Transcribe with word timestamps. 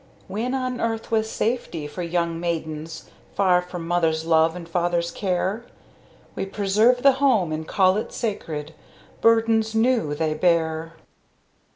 When 0.27 0.55
on 0.55 0.81
earth 0.81 1.11
was 1.11 1.29
safety 1.29 1.85
for 1.85 2.01
young 2.01 2.39
maidens 2.39 3.11
Far 3.35 3.61
from 3.61 3.85
mother's 3.87 4.25
love 4.25 4.55
and 4.55 4.67
father's 4.67 5.11
care? 5.11 5.63
We 6.33 6.43
preserve 6.47 7.03
The 7.03 7.17
Home, 7.21 7.51
and 7.51 7.67
call 7.67 7.97
it 7.97 8.11
sacred 8.11 8.73
Burdens 9.21 9.75
new 9.75 10.15
they 10.15 10.33
bear. 10.33 10.93